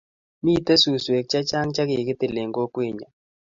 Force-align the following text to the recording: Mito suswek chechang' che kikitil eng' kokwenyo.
Mito 0.43 0.73
suswek 0.81 1.25
chechang' 1.31 1.73
che 1.75 1.83
kikitil 1.89 2.35
eng' 2.41 2.55
kokwenyo. 2.57 3.07